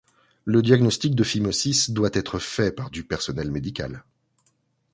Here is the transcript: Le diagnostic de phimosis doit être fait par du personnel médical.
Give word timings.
Le 0.45 0.63
diagnostic 0.63 1.13
de 1.13 1.23
phimosis 1.23 1.91
doit 1.91 2.09
être 2.13 2.39
fait 2.39 2.71
par 2.71 2.89
du 2.89 3.03
personnel 3.03 3.51
médical. 3.51 4.03